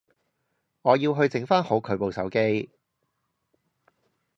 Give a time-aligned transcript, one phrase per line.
[0.81, 2.71] 我要去整返好佢部手機